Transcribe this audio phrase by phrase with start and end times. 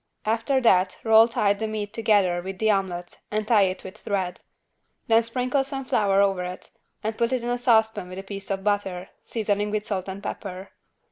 [0.25, 4.41] After that roll tight the meat together with the omelet and tie it with thread.
[5.05, 6.69] Then sprinkle some flour over it
[7.03, 10.23] and put it in a saucepan with a piece of butter, seasoning with salt and
[10.23, 10.71] pepper.